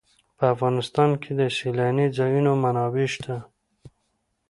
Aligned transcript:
په 0.37 0.45
افغانستان 0.53 1.09
کې 1.21 1.31
د 1.39 1.41
سیلاني 1.57 2.07
ځایونو 2.17 2.51
منابع 2.63 3.05
شته 3.13 3.33
دي. 3.41 3.43